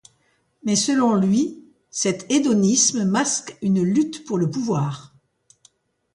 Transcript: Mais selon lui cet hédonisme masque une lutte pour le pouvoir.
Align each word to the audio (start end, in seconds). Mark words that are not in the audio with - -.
Mais 0.63 0.75
selon 0.75 1.13
lui 1.13 1.63
cet 1.91 2.25
hédonisme 2.31 3.05
masque 3.05 3.55
une 3.61 3.83
lutte 3.83 4.25
pour 4.25 4.39
le 4.39 4.49
pouvoir. 4.49 5.13